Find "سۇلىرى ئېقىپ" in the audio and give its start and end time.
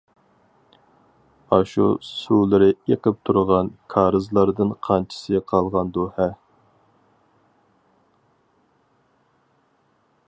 2.07-3.19